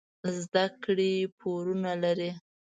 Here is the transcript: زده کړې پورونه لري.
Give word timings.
زده 0.41 0.65
کړې 0.83 1.11
پورونه 1.39 1.91
لري. 2.03 2.31